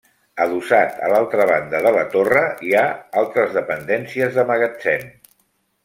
[0.45, 2.83] Adossat a l'altra banda de la torre hi ha
[3.25, 5.11] altres dependències de magatzem.